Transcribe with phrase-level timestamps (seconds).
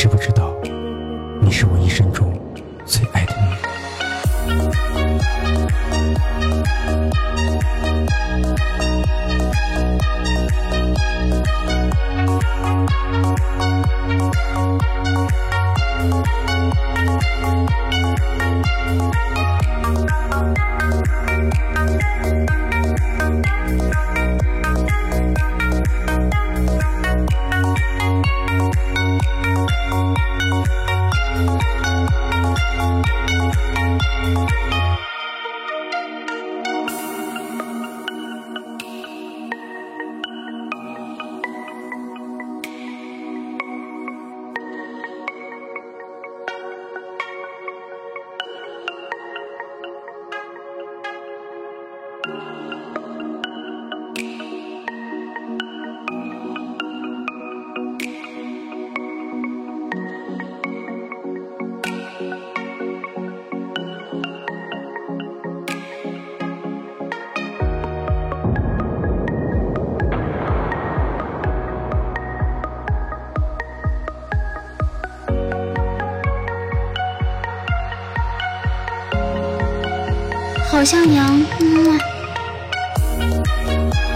[0.00, 0.54] 知不知道，
[1.42, 2.32] 你是我一生中
[2.86, 3.34] 最爱的
[80.80, 81.26] 好像娘，
[81.60, 82.19] 嗯。